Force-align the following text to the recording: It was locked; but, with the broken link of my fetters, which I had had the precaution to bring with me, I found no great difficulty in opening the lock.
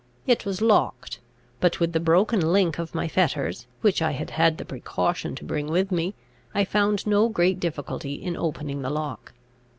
It 0.25 0.45
was 0.47 0.63
locked; 0.63 1.19
but, 1.59 1.79
with 1.79 1.93
the 1.93 1.99
broken 1.99 2.39
link 2.41 2.79
of 2.79 2.95
my 2.95 3.07
fetters, 3.07 3.67
which 3.81 4.01
I 4.01 4.13
had 4.13 4.31
had 4.31 4.57
the 4.57 4.65
precaution 4.65 5.35
to 5.35 5.45
bring 5.45 5.67
with 5.67 5.91
me, 5.91 6.15
I 6.55 6.65
found 6.65 7.05
no 7.05 7.29
great 7.29 7.59
difficulty 7.59 8.15
in 8.15 8.35
opening 8.35 8.81
the 8.81 8.89
lock. 8.89 9.33